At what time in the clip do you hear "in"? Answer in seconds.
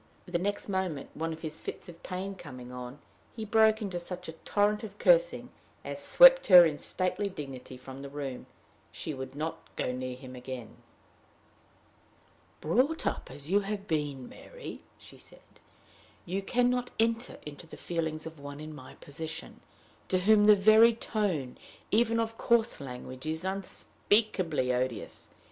6.65-6.79, 18.59-18.73